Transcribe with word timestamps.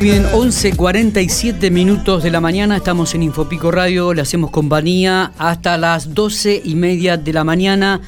Bien, 0.00 0.24
11.47 0.24 1.70
minutos 1.70 2.22
de 2.22 2.30
la 2.30 2.40
mañana, 2.40 2.76
estamos 2.76 3.14
en 3.14 3.22
Infopico 3.22 3.70
Radio, 3.70 4.14
le 4.14 4.22
hacemos 4.22 4.50
compañía 4.50 5.32
hasta 5.38 5.78
las 5.78 6.14
12 6.14 6.62
y 6.64 6.74
media 6.74 7.16
de 7.16 7.32
la 7.32 7.44
mañana. 7.44 8.00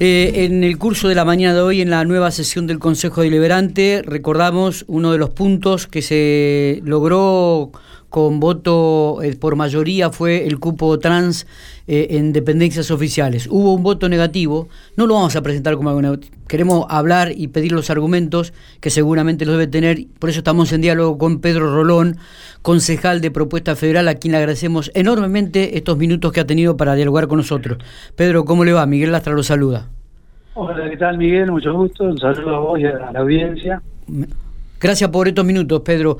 Eh, 0.00 0.44
en 0.44 0.64
el 0.64 0.78
curso 0.78 1.08
de 1.08 1.14
la 1.14 1.24
mañana 1.24 1.54
de 1.54 1.60
hoy, 1.60 1.80
en 1.80 1.90
la 1.90 2.04
nueva 2.04 2.30
sesión 2.30 2.66
del 2.66 2.78
Consejo 2.78 3.22
Deliberante, 3.22 4.02
recordamos 4.04 4.84
uno 4.88 5.12
de 5.12 5.18
los 5.18 5.30
puntos 5.30 5.86
que 5.86 6.02
se 6.02 6.80
logró 6.84 7.72
con 8.14 8.38
voto 8.38 9.24
eh, 9.24 9.34
por 9.34 9.56
mayoría 9.56 10.08
fue 10.08 10.46
el 10.46 10.60
cupo 10.60 11.00
trans 11.00 11.48
eh, 11.88 12.06
en 12.10 12.32
dependencias 12.32 12.92
oficiales. 12.92 13.48
Hubo 13.50 13.74
un 13.74 13.82
voto 13.82 14.08
negativo, 14.08 14.68
no 14.96 15.08
lo 15.08 15.14
vamos 15.14 15.34
a 15.34 15.42
presentar 15.42 15.74
como 15.74 15.90
algo 15.90 16.20
Queremos 16.46 16.86
hablar 16.90 17.32
y 17.34 17.48
pedir 17.48 17.72
los 17.72 17.90
argumentos 17.90 18.52
que 18.80 18.90
seguramente 18.90 19.44
los 19.44 19.54
debe 19.54 19.66
tener, 19.66 20.04
por 20.20 20.30
eso 20.30 20.38
estamos 20.38 20.72
en 20.72 20.82
diálogo 20.82 21.18
con 21.18 21.40
Pedro 21.40 21.74
Rolón, 21.74 22.18
concejal 22.62 23.20
de 23.20 23.32
Propuesta 23.32 23.74
Federal, 23.74 24.06
a 24.06 24.14
quien 24.14 24.30
le 24.30 24.38
agradecemos 24.38 24.92
enormemente 24.94 25.76
estos 25.76 25.98
minutos 25.98 26.30
que 26.30 26.38
ha 26.38 26.46
tenido 26.46 26.76
para 26.76 26.94
dialogar 26.94 27.26
con 27.26 27.38
nosotros. 27.38 27.78
Pedro, 28.14 28.44
¿cómo 28.44 28.64
le 28.64 28.72
va? 28.72 28.86
Miguel 28.86 29.10
Lastra 29.10 29.32
lo 29.32 29.42
saluda. 29.42 29.88
Hola, 30.54 30.88
¿qué 30.88 30.96
tal 30.96 31.18
Miguel? 31.18 31.50
Mucho 31.50 31.74
gusto, 31.74 32.04
un 32.04 32.18
saludo 32.18 32.54
a 32.54 32.60
vos 32.60 32.78
y 32.78 32.84
a 32.84 33.10
la 33.10 33.18
audiencia. 33.18 33.82
Gracias 34.78 35.10
por 35.10 35.26
estos 35.26 35.44
minutos, 35.44 35.80
Pedro 35.80 36.18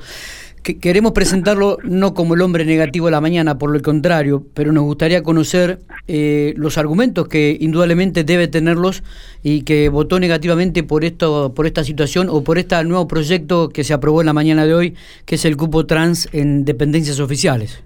queremos 0.73 1.11
presentarlo 1.11 1.77
no 1.83 2.13
como 2.15 2.33
el 2.33 2.41
hombre 2.41 2.65
negativo 2.65 3.05
de 3.05 3.11
la 3.11 3.21
mañana, 3.21 3.57
por 3.57 3.71
lo 3.71 3.79
contrario, 3.81 4.43
pero 4.55 4.71
nos 4.71 4.83
gustaría 4.83 5.21
conocer 5.21 5.79
eh, 6.07 6.53
los 6.57 6.79
argumentos 6.79 7.27
que 7.27 7.55
indudablemente 7.59 8.23
debe 8.23 8.47
tenerlos 8.47 9.03
y 9.43 9.61
que 9.61 9.89
votó 9.89 10.19
negativamente 10.19 10.81
por 10.83 11.05
esto, 11.05 11.53
por 11.53 11.67
esta 11.67 11.83
situación 11.83 12.29
o 12.29 12.43
por 12.43 12.57
este 12.57 12.83
nuevo 12.83 13.07
proyecto 13.07 13.69
que 13.69 13.83
se 13.83 13.93
aprobó 13.93 14.21
en 14.21 14.25
la 14.25 14.33
mañana 14.33 14.65
de 14.65 14.73
hoy, 14.73 14.95
que 15.25 15.35
es 15.35 15.45
el 15.45 15.55
cupo 15.55 15.85
trans 15.85 16.27
en 16.33 16.65
dependencias 16.65 17.19
oficiales. 17.19 17.83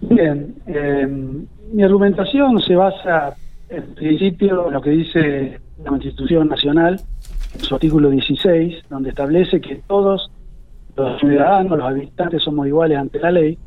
Bien, 0.00 0.54
eh, 0.66 1.06
mi 1.72 1.82
argumentación 1.82 2.60
se 2.60 2.74
basa 2.74 3.34
en 3.68 3.94
principio 3.94 4.66
en 4.66 4.74
lo 4.74 4.80
que 4.80 4.90
dice 4.90 5.60
la 5.82 5.90
Constitución 5.90 6.48
Nacional, 6.48 7.00
en 7.54 7.60
su 7.60 7.74
artículo 7.74 8.10
16, 8.10 8.84
donde 8.90 9.10
establece 9.10 9.60
que 9.60 9.80
todos 9.86 10.30
los 10.96 11.20
ciudadanos, 11.20 11.78
los 11.78 11.86
habitantes 11.86 12.42
somos 12.42 12.66
iguales 12.66 12.98
ante 12.98 13.20
la 13.20 13.30
ley 13.30 13.58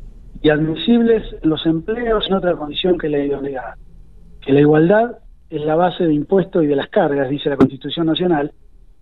y 0.42 0.48
admisibles 0.48 1.22
los 1.42 1.64
empleos 1.66 2.26
en 2.28 2.34
otra 2.34 2.54
condición 2.56 2.98
que 2.98 3.08
la 3.08 3.18
idoneidad. 3.18 3.74
Que 4.40 4.52
la 4.52 4.60
igualdad 4.60 5.18
es 5.48 5.64
la 5.64 5.76
base 5.76 6.04
de 6.04 6.14
impuestos 6.14 6.64
y 6.64 6.66
de 6.66 6.76
las 6.76 6.88
cargas, 6.88 7.28
dice 7.28 7.50
la 7.50 7.56
Constitución 7.56 8.06
Nacional, 8.06 8.52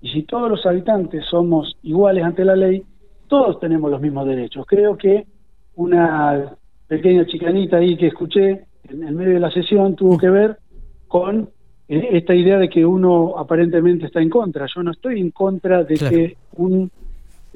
y 0.01 0.11
si 0.11 0.23
todos 0.23 0.51
los 0.51 0.65
habitantes 0.67 1.25
somos 1.27 1.77
iguales 1.83 2.25
ante 2.25 2.45
la 2.45 2.56
ley, 2.56 2.83
todos 3.27 3.61
tenemos 3.61 3.91
los 3.91 4.01
mismos 4.01 4.27
derechos. 4.27 4.67
Creo 4.67 4.97
que 4.97 5.27
una 5.75 6.56
pequeña 6.87 7.27
chicanita 7.27 7.77
ahí 7.77 7.97
que 7.97 8.09
escuché 8.09 8.67
en, 8.89 9.05
el 9.05 9.15
medio 9.15 9.34
de 9.34 9.41
la 9.41 9.51
sesión 9.51 9.95
tuvo 9.95 10.17
que 10.17 10.31
ver 10.31 10.59
con 11.06 11.51
eh, 11.89 12.09
esta 12.12 12.34
idea 12.34 12.59
de 12.59 12.69
que 12.69 12.84
uno 12.84 13.34
aparentemente 13.37 14.06
está 14.06 14.21
en 14.21 14.31
contra. 14.31 14.67
Yo 14.75 14.83
no 14.83 14.93
estoy 14.93 15.21
en 15.21 15.31
contra 15.31 15.84
de 15.84 15.95
que 15.95 16.37
un 16.56 16.91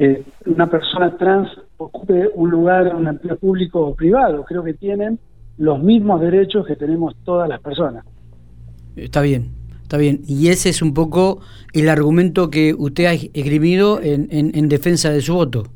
eh, 0.04 0.24
una 0.46 0.68
persona 0.68 1.16
trans 1.16 1.48
ocupe 1.76 2.28
un 2.34 2.50
lugar 2.50 2.88
en 2.88 2.96
un 2.96 3.06
empleo 3.06 3.36
público 3.36 3.80
o 3.86 3.94
privado. 3.94 4.44
Creo 4.44 4.64
que 4.64 4.74
tienen 4.74 5.20
los 5.58 5.80
mismos 5.80 6.20
derechos 6.20 6.66
que 6.66 6.74
tenemos 6.74 7.14
todas 7.24 7.48
las 7.48 7.60
personas. 7.60 8.04
Está 8.96 9.20
bien, 9.20 9.52
está 9.82 9.98
bien. 9.98 10.22
Y 10.26 10.48
ese 10.48 10.70
es 10.70 10.82
un 10.82 10.92
poco 10.92 11.38
el 11.72 11.88
argumento 11.88 12.50
que 12.50 12.74
usted 12.76 13.04
ha 13.04 13.12
esgrimido 13.12 14.00
en, 14.02 14.26
en, 14.30 14.68
defensa 14.68 15.10
de 15.10 15.20
su 15.20 15.34
voto. 15.34 15.68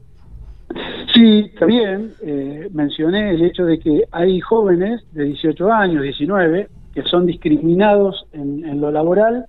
Sí, 1.15 1.49
está 1.55 1.67
bien. 1.67 2.11
Eh, 2.21 2.69
mencioné 2.73 3.31
el 3.31 3.43
hecho 3.43 3.65
de 3.65 3.79
que 3.79 4.07
hay 4.11 4.41
jóvenes 4.41 5.03
de 5.13 5.23
18 5.23 5.73
años, 5.73 6.03
19, 6.03 6.69
que 6.95 7.03
son 7.03 7.27
discriminados 7.27 8.27
en, 8.33 8.65
en 8.65 8.81
lo 8.81 8.91
laboral 8.91 9.47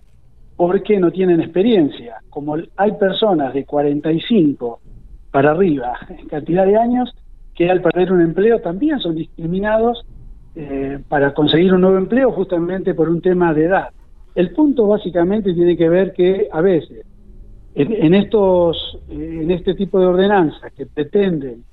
porque 0.57 0.99
no 0.99 1.11
tienen 1.11 1.39
experiencia. 1.39 2.17
Como 2.29 2.57
hay 2.75 2.91
personas 2.93 3.53
de 3.53 3.63
45 3.63 4.79
para 5.31 5.51
arriba 5.51 5.93
en 6.09 6.27
cantidad 6.27 6.65
de 6.65 6.75
años 6.75 7.15
que 7.55 7.69
al 7.69 7.81
perder 7.81 8.11
un 8.11 8.21
empleo 8.21 8.59
también 8.59 8.99
son 8.99 9.15
discriminados 9.15 10.05
eh, 10.55 10.99
para 11.07 11.33
conseguir 11.33 11.73
un 11.73 11.81
nuevo 11.81 11.97
empleo 11.97 12.31
justamente 12.31 12.93
por 12.95 13.07
un 13.07 13.21
tema 13.21 13.53
de 13.53 13.65
edad. 13.65 13.89
El 14.33 14.51
punto 14.51 14.87
básicamente 14.87 15.53
tiene 15.53 15.77
que 15.77 15.89
ver 15.89 16.13
que 16.13 16.47
a 16.51 16.61
veces 16.61 17.05
en, 17.75 18.15
estos 18.15 18.99
en 19.09 19.51
este 19.51 19.75
tipo 19.75 19.99
de 19.99 20.07
ordenanzas 20.07 20.73
que 20.73 20.87
pretenden 20.87 21.63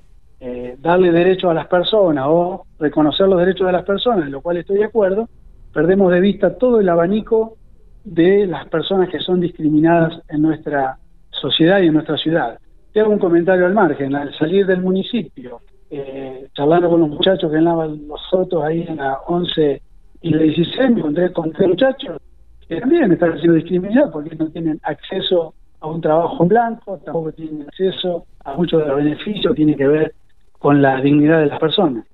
eh, 0.41 0.77
darle 0.79 1.11
derecho 1.11 1.49
a 1.49 1.55
las 1.55 1.67
personas 1.67 2.27
o 2.29 2.67
reconocer 2.79 3.27
los 3.27 3.39
derechos 3.39 3.67
de 3.67 3.73
las 3.73 3.85
personas, 3.85 4.27
en 4.27 4.33
lo 4.33 4.43
cual 4.43 4.59
estoy 4.59 4.79
de 4.79 4.85
acuerdo, 4.85 5.29
perdemos 5.73 6.13
de 6.13 6.21
vista 6.21 6.59
todo 6.59 6.81
el 6.81 6.89
abanico 6.91 7.57
de 8.05 8.47
las 8.47 8.69
personas 8.69 9.09
que 9.09 9.19
son 9.19 9.41
discriminadas 9.41 10.21
en 10.29 10.43
nuestra 10.43 10.99
sociedad 11.31 11.81
y 11.81 11.87
en 11.87 11.95
nuestra 11.95 12.17
ciudad. 12.17 12.59
Te 12.93 13.01
hago 13.01 13.11
un 13.11 13.19
comentario 13.19 13.67
al 13.67 13.75
margen, 13.75 14.15
al 14.15 14.37
salir 14.39 14.67
del 14.67 14.81
municipio, 14.81 15.61
eh, 15.91 16.49
charlando 16.55 16.91
con 16.91 17.01
los 17.01 17.09
muchachos 17.09 17.51
que 17.51 17.57
andaban 17.57 18.07
los 18.07 18.21
sotos 18.31 18.63
ahí 18.63 18.85
en 18.87 18.99
la 18.99 19.19
11 19.27 19.83
y 20.23 20.31
la 20.31 20.39
16, 20.39 20.91
me 20.91 21.01
encontré 21.01 21.33
con 21.33 21.53
tres 21.53 21.69
muchachos 21.69 22.21
que 22.69 22.81
también 22.81 23.13
están 23.13 23.37
siendo 23.39 23.55
discriminados 23.55 24.11
porque 24.13 24.35
no 24.37 24.49
tienen 24.49 24.81
acceso 24.83 25.55
a 25.81 25.87
un 25.87 26.01
trabajo 26.01 26.43
en 26.43 26.49
blanco, 26.49 26.99
tampoco 27.05 27.33
tienen 27.33 27.63
acceso 27.63 28.27
a 28.45 28.55
muchos 28.55 28.81
de 28.81 28.89
los 28.89 28.97
beneficios 28.97 29.53
que 29.53 29.57
tienen 29.57 29.77
que 29.77 29.87
ver 29.87 30.15
con 30.59 30.81
la 30.81 31.01
dignidad 31.01 31.41
de 31.41 31.47
las 31.47 31.59
personas. 31.59 32.07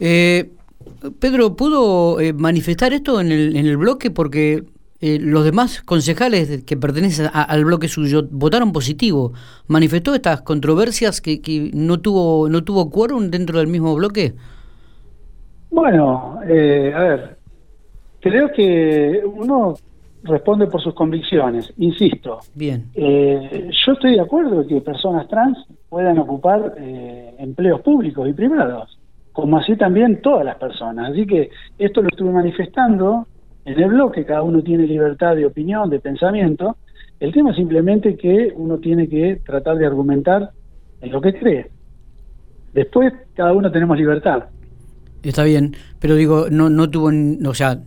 Eh, 0.00 0.50
Pedro, 1.20 1.54
¿pudo 1.54 2.20
eh, 2.20 2.32
manifestar 2.32 2.92
esto 2.92 3.20
en 3.20 3.30
el, 3.30 3.56
en 3.56 3.66
el 3.66 3.76
bloque? 3.76 4.10
Porque 4.10 4.64
eh, 5.00 5.18
los 5.20 5.44
demás 5.44 5.80
concejales 5.82 6.64
que 6.64 6.76
pertenecen 6.76 7.28
al 7.32 7.64
bloque 7.64 7.88
suyo 7.88 8.26
votaron 8.30 8.72
positivo. 8.72 9.32
¿Manifestó 9.68 10.14
estas 10.14 10.42
controversias 10.42 11.20
que, 11.20 11.40
que 11.40 11.70
no 11.72 12.00
tuvo 12.00 12.48
no 12.48 12.64
tuvo 12.64 12.90
quórum 12.90 13.30
dentro 13.30 13.58
del 13.58 13.68
mismo 13.68 13.94
bloque? 13.94 14.34
Bueno, 15.70 16.40
eh, 16.48 16.92
a 16.94 17.00
ver, 17.00 17.36
creo 18.20 18.50
que 18.52 19.22
uno 19.24 19.74
responde 20.24 20.66
por 20.66 20.82
sus 20.82 20.94
convicciones, 20.94 21.72
insisto. 21.76 22.40
Bien. 22.54 22.90
yo 22.94 23.92
estoy 23.92 24.14
de 24.14 24.20
acuerdo 24.20 24.66
que 24.66 24.80
personas 24.80 25.28
trans 25.28 25.58
puedan 25.88 26.18
ocupar 26.18 26.74
empleos 27.38 27.80
públicos 27.82 28.28
y 28.28 28.32
privados 28.32 28.97
como 29.38 29.56
así 29.58 29.76
también 29.76 30.20
todas 30.20 30.44
las 30.44 30.56
personas. 30.56 31.12
Así 31.12 31.24
que 31.24 31.48
esto 31.78 32.02
lo 32.02 32.08
estuve 32.08 32.32
manifestando 32.32 33.28
en 33.64 33.80
el 33.80 33.88
bloque, 33.90 34.24
cada 34.24 34.42
uno 34.42 34.62
tiene 34.62 34.84
libertad 34.84 35.36
de 35.36 35.46
opinión, 35.46 35.88
de 35.90 36.00
pensamiento. 36.00 36.76
El 37.20 37.32
tema 37.32 37.50
es 37.50 37.56
simplemente 37.56 38.16
que 38.16 38.52
uno 38.56 38.78
tiene 38.78 39.08
que 39.08 39.40
tratar 39.46 39.76
de 39.76 39.86
argumentar 39.86 40.50
en 41.00 41.12
lo 41.12 41.20
que 41.20 41.34
cree. 41.34 41.70
Después, 42.74 43.12
cada 43.36 43.52
uno 43.52 43.70
tenemos 43.70 43.96
libertad. 43.96 44.46
Está 45.22 45.44
bien, 45.44 45.72
pero 46.00 46.16
digo, 46.16 46.46
no, 46.50 46.68
no 46.68 46.90
tuvo, 46.90 47.12
o 47.48 47.54
sea, 47.54 47.78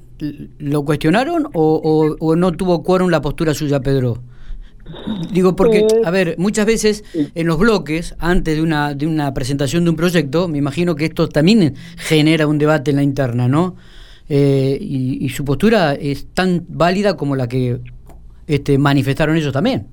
¿lo 0.58 0.86
cuestionaron 0.86 1.48
o, 1.54 1.82
o, 1.84 2.16
o 2.18 2.36
no 2.38 2.54
tuvo 2.54 2.82
quórum 2.82 3.10
la 3.10 3.20
postura 3.20 3.54
suya, 3.54 3.82
Pedro? 3.82 4.20
Digo, 5.32 5.56
porque, 5.56 5.86
a 6.04 6.12
ver, 6.12 6.36
muchas 6.38 6.66
veces 6.66 7.04
en 7.36 7.48
los 7.48 7.58
bloques, 7.58 8.16
antes 8.20 8.56
de 8.56 8.62
una, 8.62 8.94
de 8.94 9.08
una 9.08 9.34
presentación 9.34 9.84
de 9.84 9.92
un 9.92 9.96
proyecto, 9.96 10.48
me 10.48 10.58
imagino 10.58 10.96
que 10.96 11.06
esto 11.06 11.30
también 11.30 11.76
genera 11.98 12.48
un 12.48 12.58
debate 12.58 12.92
en 12.92 12.98
la 12.98 13.04
interna, 13.04 13.48
¿no? 13.48 13.76
Eh, 14.30 14.78
y, 14.80 15.28
su 15.30 15.44
postura 15.44 15.94
es 15.94 16.34
tan 16.34 16.66
válida 16.70 17.18
como 17.18 17.36
la 17.36 17.48
que 17.48 17.80
este, 18.48 18.78
manifestaron 18.78 19.36
ellos 19.36 19.52
también. 19.52 19.88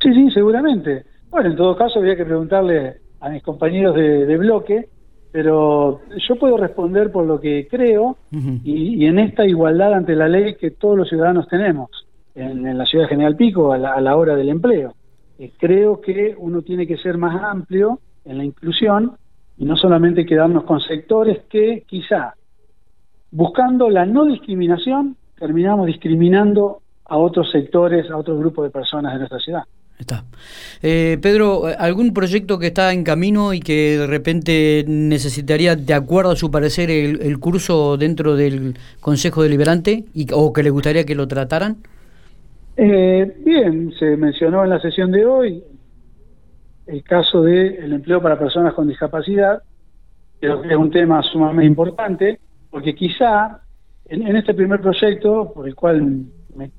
Sí, 0.00 0.12
sí, 0.12 0.30
seguramente. 0.32 1.04
Bueno, 1.30 1.50
en 1.50 1.56
todo 1.56 1.76
caso 1.76 1.98
habría 1.98 2.16
que 2.16 2.24
preguntarle 2.24 2.96
a 3.20 3.28
mis 3.28 3.42
compañeros 3.42 3.94
de, 3.94 4.36
bloque, 4.36 4.88
pero 5.30 6.00
yo 6.28 6.36
puedo 6.36 6.56
responder 6.56 7.12
por 7.12 7.24
lo 7.24 7.40
que 7.40 7.68
creo 7.70 8.18
y 8.64 9.06
en 9.06 9.18
esta 9.18 9.46
igualdad 9.46 9.94
ante 9.94 10.14
la 10.14 10.28
ley 10.28 10.56
que 10.56 10.72
todos 10.72 10.98
los 10.98 11.08
ciudadanos 11.08 11.48
tenemos 11.48 11.90
en, 12.34 12.78
la 12.78 12.86
ciudad 12.86 13.04
de 13.04 13.10
General 13.10 13.36
Pico 13.36 13.72
a 13.72 13.78
la, 13.78 14.16
hora 14.16 14.36
del 14.36 14.48
empleo. 14.48 14.94
Eh, 15.38 15.52
creo 15.58 16.00
que 16.00 16.34
uno 16.38 16.62
tiene 16.62 16.86
que 16.86 16.96
ser 16.96 17.18
más 17.18 17.42
amplio 17.42 18.00
en 18.24 18.38
la 18.38 18.44
inclusión 18.44 19.16
y 19.58 19.64
no 19.64 19.76
solamente 19.76 20.24
quedarnos 20.24 20.64
con 20.64 20.80
sectores 20.80 21.42
que 21.50 21.84
quizá 21.86 22.34
buscando 23.30 23.88
la 23.90 24.06
no 24.06 24.26
discriminación 24.26 25.16
terminamos 25.38 25.86
discriminando 25.86 26.82
a 27.04 27.16
otros 27.16 27.50
sectores, 27.50 28.10
a 28.10 28.16
otros 28.16 28.38
grupos 28.38 28.64
de 28.64 28.70
personas 28.70 29.12
de 29.12 29.18
nuestra 29.18 29.38
ciudad. 29.40 29.62
Está. 29.98 30.24
Eh, 30.82 31.18
Pedro, 31.20 31.64
¿algún 31.78 32.12
proyecto 32.12 32.58
que 32.58 32.68
está 32.68 32.92
en 32.92 33.04
camino 33.04 33.52
y 33.52 33.60
que 33.60 33.98
de 33.98 34.06
repente 34.06 34.84
necesitaría, 34.86 35.76
de 35.76 35.94
acuerdo 35.94 36.32
a 36.32 36.36
su 36.36 36.50
parecer, 36.50 36.90
el, 36.90 37.38
curso 37.38 37.96
dentro 37.96 38.34
del 38.34 38.76
Consejo 39.00 39.42
Deliberante 39.42 40.04
y, 40.14 40.26
o 40.32 40.52
que 40.52 40.62
le 40.62 40.70
gustaría 40.70 41.04
que 41.04 41.14
lo 41.14 41.28
trataran? 41.28 41.76
Eh, 42.76 43.36
bien, 43.44 43.92
se 43.98 44.16
mencionó 44.16 44.64
en 44.64 44.70
la 44.70 44.80
sesión 44.80 45.12
de 45.12 45.26
hoy 45.26 45.62
el 46.86 47.02
caso 47.04 47.42
del 47.42 47.92
empleo 47.92 48.20
para 48.20 48.38
personas 48.38 48.74
con 48.74 48.88
discapacidad, 48.88 49.62
que 50.40 50.48
es 50.48 50.76
un 50.76 50.90
tema 50.90 51.22
sumamente 51.22 51.66
importante, 51.66 52.40
porque 52.70 52.94
quizá 52.94 53.60
en, 54.06 54.36
este 54.36 54.54
primer 54.54 54.80
proyecto 54.80 55.52
por 55.54 55.68
el 55.68 55.74
cual 55.74 56.26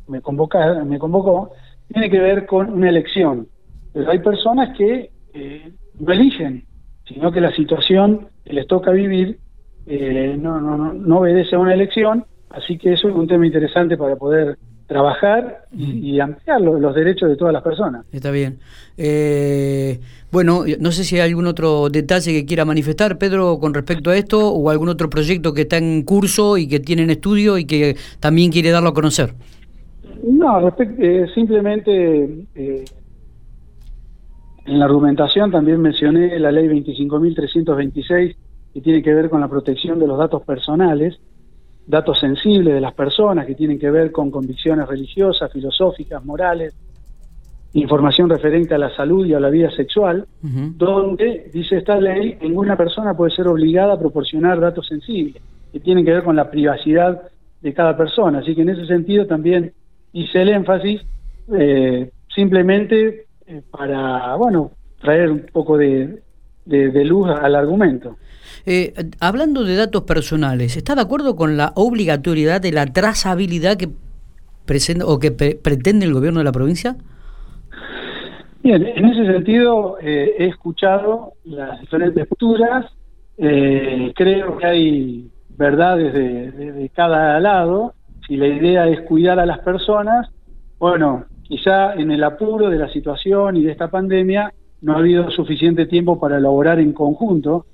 me, 0.07 0.21
convoca, 0.21 0.83
me 0.83 0.99
convocó, 0.99 1.51
tiene 1.87 2.09
que 2.09 2.19
ver 2.19 2.45
con 2.45 2.73
una 2.73 2.89
elección. 2.89 3.47
Pero 3.93 4.11
hay 4.11 4.19
personas 4.19 4.75
que 4.77 5.11
eh, 5.33 5.73
no 5.99 6.11
eligen, 6.11 6.65
sino 7.05 7.31
que 7.31 7.39
la 7.39 7.55
situación 7.55 8.27
que 8.43 8.53
les 8.53 8.67
toca 8.67 8.91
vivir 8.91 9.39
eh, 9.85 10.35
no, 10.39 10.59
no, 10.59 10.93
no 10.93 11.19
obedece 11.19 11.55
a 11.55 11.59
una 11.59 11.73
elección, 11.73 12.25
así 12.49 12.77
que 12.77 12.93
eso 12.93 13.07
es 13.07 13.15
un 13.15 13.27
tema 13.27 13.45
interesante 13.45 13.95
para 13.95 14.15
poder 14.15 14.57
trabajar 14.87 15.65
y, 15.71 16.19
ampliar 16.19 16.61
los, 16.61 16.95
derechos 16.95 17.29
de 17.29 17.35
todas 17.35 17.53
las 17.53 17.63
personas. 17.63 18.05
Está 18.11 18.31
bien. 18.31 18.59
Eh, 18.97 19.99
bueno, 20.31 20.63
no 20.79 20.91
sé 20.91 21.03
si 21.03 21.15
hay 21.15 21.29
algún 21.29 21.47
otro 21.47 21.89
detalle 21.89 22.31
que 22.31 22.45
quiera 22.45 22.65
manifestar, 22.65 23.17
Pedro, 23.17 23.59
con 23.59 23.73
respecto 23.73 24.09
a 24.09 24.17
esto, 24.17 24.51
o 24.51 24.69
algún 24.69 24.89
otro 24.89 25.09
proyecto 25.09 25.53
que 25.53 25.61
está 25.61 25.77
en 25.77 26.03
curso 26.03 26.57
y 26.57 26.67
que 26.67 26.79
tiene 26.79 27.03
en 27.03 27.09
estudio 27.09 27.57
y 27.57 27.65
que 27.65 27.95
también 28.19 28.51
quiere 28.51 28.71
darlo 28.71 28.89
a 28.89 28.93
conocer. 28.93 29.33
No, 30.23 30.73
eh, 30.77 31.27
simplemente 31.33 32.45
eh, 32.55 32.85
en 34.65 34.79
la 34.79 34.85
argumentación 34.85 35.51
también 35.51 35.81
mencioné 35.81 36.37
la 36.39 36.51
ley 36.51 36.67
25.326 36.67 38.35
que 38.73 38.81
tiene 38.81 39.03
que 39.03 39.13
ver 39.13 39.29
con 39.29 39.41
la 39.41 39.47
protección 39.47 39.99
de 39.99 40.07
los 40.07 40.17
datos 40.17 40.43
personales 40.43 41.19
datos 41.85 42.19
sensibles 42.19 42.73
de 42.73 42.81
las 42.81 42.93
personas 42.93 43.45
que 43.45 43.55
tienen 43.55 43.77
que 43.77 43.91
ver 43.91 44.11
con 44.11 44.31
convicciones 44.31 44.87
religiosas, 44.87 45.51
filosóficas, 45.51 46.23
morales, 46.23 46.73
información 47.73 48.29
referente 48.29 48.75
a 48.75 48.77
la 48.77 48.95
salud 48.95 49.25
y 49.25 49.33
a 49.33 49.39
la 49.39 49.49
vida 49.49 49.71
sexual, 49.71 50.25
donde, 50.41 51.49
dice 51.51 51.77
esta 51.77 51.99
ley, 51.99 52.37
ninguna 52.41 52.77
persona 52.77 53.15
puede 53.15 53.31
ser 53.35 53.47
obligada 53.47 53.93
a 53.93 53.99
proporcionar 53.99 54.59
datos 54.59 54.87
sensibles, 54.87 55.41
que 55.71 55.79
tienen 55.79 56.05
que 56.05 56.11
ver 56.11 56.23
con 56.23 56.35
la 56.35 56.51
privacidad 56.51 57.21
de 57.61 57.73
cada 57.73 57.97
persona. 57.97 58.39
Así 58.39 58.53
que 58.53 58.61
en 58.61 58.69
ese 58.69 58.85
sentido 58.85 59.25
también 59.25 59.73
hice 60.13 60.43
el 60.43 60.49
énfasis 60.49 61.01
eh, 61.51 62.11
simplemente 62.33 63.25
eh, 63.47 63.61
para, 63.71 64.35
bueno, 64.35 64.71
traer 65.01 65.31
un 65.31 65.45
poco 65.51 65.77
de 65.77 66.21
luz 66.65 67.27
al 67.27 67.55
argumento. 67.55 68.17
Eh, 68.65 68.93
hablando 69.19 69.65
de 69.65 69.75
datos 69.75 70.03
personales, 70.03 70.77
¿está 70.77 70.95
de 70.95 71.01
acuerdo 71.01 71.35
con 71.35 71.57
la 71.57 71.73
obligatoriedad 71.75 72.61
de 72.61 72.71
la 72.71 72.85
trazabilidad 72.85 73.75
que 73.75 73.89
presenta 74.65 75.05
o 75.05 75.19
que 75.19 75.31
pretende 75.31 76.05
el 76.05 76.13
gobierno 76.13 76.39
de 76.39 76.45
la 76.45 76.53
provincia? 76.53 76.95
Bien, 78.63 78.85
en 78.85 79.05
ese 79.05 79.25
sentido 79.25 79.97
eh, 80.01 80.35
he 80.39 80.45
escuchado 80.45 81.33
las 81.43 81.81
diferentes 81.81 82.25
posturas, 82.25 82.85
eh, 83.37 84.13
creo 84.15 84.57
que 84.57 84.65
hay 84.65 85.31
verdades 85.57 86.13
de, 86.13 86.89
cada 86.95 87.37
lado, 87.41 87.93
si 88.25 88.37
la 88.37 88.47
idea 88.47 88.87
es 88.87 89.01
cuidar 89.01 89.39
a 89.39 89.45
las 89.45 89.59
personas, 89.59 90.29
bueno, 90.79 91.25
quizá 91.43 91.95
en 91.95 92.11
el 92.11 92.23
apuro 92.23 92.69
de 92.69 92.77
la 92.77 92.87
situación 92.87 93.57
y 93.57 93.63
de 93.63 93.73
esta 93.73 93.89
pandemia 93.89 94.53
no 94.81 94.93
ha 94.93 94.99
habido 94.99 95.29
suficiente 95.31 95.85
tiempo 95.85 96.17
para 96.17 96.37
elaborar 96.37 96.79
en 96.79 96.93
conjunto 96.93 97.65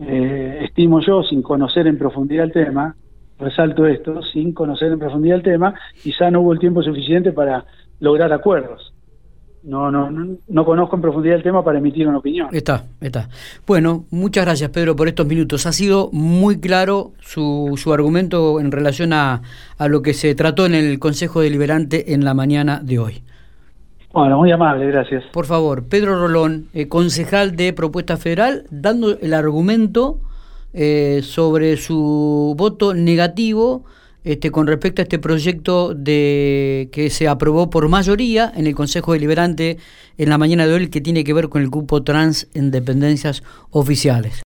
eh, 0.00 0.60
estimo 0.64 1.00
yo, 1.00 1.22
sin 1.22 1.42
conocer 1.42 1.86
en 1.86 1.98
profundidad 1.98 2.44
el 2.44 2.52
tema, 2.52 2.94
resalto 3.38 3.86
esto, 3.86 4.22
sin 4.22 4.52
conocer 4.52 4.92
en 4.92 4.98
profundidad 4.98 5.36
el 5.36 5.42
tema, 5.42 5.74
quizá 6.02 6.30
no 6.30 6.40
hubo 6.40 6.52
el 6.52 6.58
tiempo 6.58 6.82
suficiente 6.82 7.32
para 7.32 7.64
lograr 8.00 8.32
acuerdos. 8.32 8.92
No, 9.64 9.90
no, 9.90 10.08
no, 10.48 10.64
conozco 10.64 10.96
en 10.96 11.02
profundidad 11.02 11.36
el 11.36 11.42
tema 11.42 11.64
para 11.64 11.78
emitir 11.78 12.06
una 12.06 12.18
opinión. 12.18 12.48
Está, 12.52 12.84
está. 13.00 13.28
Bueno, 13.66 14.04
muchas 14.10 14.44
gracias 14.44 14.70
Pedro 14.70 14.94
por 14.94 15.08
estos 15.08 15.26
minutos. 15.26 15.66
Ha 15.66 15.72
sido 15.72 16.10
muy 16.12 16.60
claro 16.60 17.12
su, 17.20 17.74
su 17.76 17.92
argumento 17.92 18.60
en 18.60 18.70
relación 18.70 19.12
a, 19.12 19.42
a 19.76 19.88
lo 19.88 20.00
que 20.00 20.14
se 20.14 20.34
trató 20.36 20.64
en 20.64 20.74
el 20.74 20.98
Consejo 21.00 21.40
Deliberante 21.40 22.14
en 22.14 22.24
la 22.24 22.34
mañana 22.34 22.80
de 22.82 22.98
hoy. 23.00 23.22
Bueno, 24.12 24.38
muy 24.38 24.50
amable, 24.50 24.86
gracias. 24.86 25.24
Por 25.32 25.46
favor, 25.46 25.84
Pedro 25.88 26.18
Rolón, 26.18 26.68
eh, 26.72 26.88
concejal 26.88 27.56
de 27.56 27.72
Propuesta 27.72 28.16
Federal, 28.16 28.64
dando 28.70 29.18
el 29.18 29.34
argumento 29.34 30.18
eh, 30.72 31.20
sobre 31.22 31.76
su 31.76 32.54
voto 32.56 32.94
negativo 32.94 33.84
este, 34.24 34.50
con 34.50 34.66
respecto 34.66 35.00
a 35.00 35.04
este 35.04 35.18
proyecto 35.18 35.94
de 35.94 36.88
que 36.92 37.08
se 37.08 37.28
aprobó 37.28 37.70
por 37.70 37.88
mayoría 37.88 38.52
en 38.54 38.66
el 38.66 38.74
Consejo 38.74 39.12
Deliberante 39.12 39.78
en 40.18 40.28
la 40.28 40.38
mañana 40.38 40.66
de 40.66 40.74
hoy, 40.74 40.88
que 40.88 41.00
tiene 41.00 41.24
que 41.24 41.32
ver 41.32 41.48
con 41.48 41.62
el 41.62 41.70
cupo 41.70 42.02
trans 42.02 42.48
en 42.52 42.70
dependencias 42.70 43.42
oficiales. 43.70 44.36